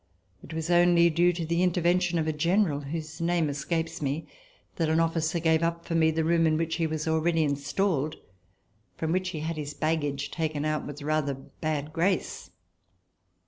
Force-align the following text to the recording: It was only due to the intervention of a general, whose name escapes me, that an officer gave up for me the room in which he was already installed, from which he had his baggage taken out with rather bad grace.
It 0.41 0.51
was 0.55 0.71
only 0.71 1.11
due 1.11 1.31
to 1.31 1.45
the 1.45 1.61
intervention 1.61 2.17
of 2.17 2.25
a 2.25 2.33
general, 2.33 2.79
whose 2.79 3.21
name 3.21 3.49
escapes 3.49 4.01
me, 4.01 4.25
that 4.77 4.89
an 4.89 4.99
officer 4.99 5.39
gave 5.39 5.61
up 5.61 5.85
for 5.85 5.93
me 5.93 6.09
the 6.09 6.23
room 6.23 6.47
in 6.47 6.57
which 6.57 6.77
he 6.77 6.87
was 6.87 7.07
already 7.07 7.43
installed, 7.43 8.15
from 8.97 9.11
which 9.11 9.29
he 9.29 9.41
had 9.41 9.57
his 9.57 9.75
baggage 9.75 10.31
taken 10.31 10.65
out 10.65 10.87
with 10.87 11.03
rather 11.03 11.35
bad 11.35 11.93
grace. 11.93 12.49